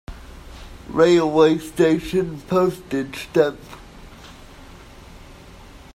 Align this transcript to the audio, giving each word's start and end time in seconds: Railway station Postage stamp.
Railway 0.89 1.59
station 1.59 2.41
Postage 2.47 3.27
stamp. 3.29 3.59